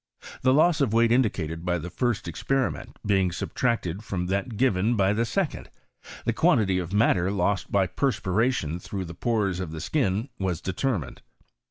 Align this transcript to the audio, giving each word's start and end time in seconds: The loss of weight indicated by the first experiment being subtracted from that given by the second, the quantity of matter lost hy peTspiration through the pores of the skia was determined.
The 0.41 0.51
loss 0.51 0.81
of 0.81 0.93
weight 0.93 1.11
indicated 1.11 1.63
by 1.63 1.77
the 1.77 1.91
first 1.91 2.27
experiment 2.27 2.97
being 3.05 3.31
subtracted 3.31 4.03
from 4.03 4.25
that 4.33 4.57
given 4.57 4.95
by 4.95 5.13
the 5.13 5.25
second, 5.25 5.69
the 6.25 6.33
quantity 6.33 6.79
of 6.79 6.91
matter 6.91 7.29
lost 7.29 7.67
hy 7.71 7.85
peTspiration 7.85 8.81
through 8.81 9.05
the 9.05 9.13
pores 9.13 9.59
of 9.59 9.69
the 9.69 9.77
skia 9.77 10.27
was 10.39 10.59
determined. 10.59 11.21